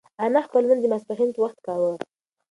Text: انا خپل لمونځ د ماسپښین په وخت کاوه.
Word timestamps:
انا 0.25 0.39
خپل 0.47 0.61
لمونځ 0.63 0.81
د 0.81 0.85
ماسپښین 0.91 1.29
په 1.33 1.39
وخت 1.45 1.57
کاوه. 1.65 1.91